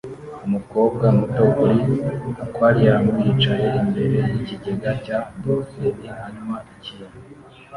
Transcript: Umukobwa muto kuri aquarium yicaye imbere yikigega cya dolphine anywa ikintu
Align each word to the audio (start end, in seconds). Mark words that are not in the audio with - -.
Umukobwa 0.47 1.05
muto 1.17 1.43
kuri 1.57 1.81
aquarium 2.45 3.03
yicaye 3.23 3.67
imbere 3.81 4.17
yikigega 4.31 4.91
cya 5.05 5.17
dolphine 5.41 6.07
anywa 6.25 6.57
ikintu 6.75 7.17